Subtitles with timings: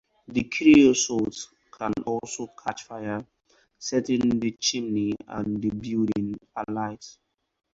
[0.29, 1.35] The creosote
[1.77, 3.23] can also catch fire,
[3.77, 6.35] setting the chimney and the building
[6.67, 7.05] alight.